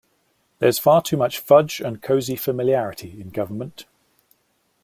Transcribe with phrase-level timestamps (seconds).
[0.57, 3.85] There's far too much fudge and cosy familiarity in government.